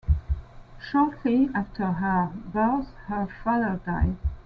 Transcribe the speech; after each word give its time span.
Shortly 0.79 1.51
after 1.53 1.85
her 1.91 2.31
birth 2.51 2.87
her 3.05 3.27
father 3.43 3.79
died. 3.85 4.17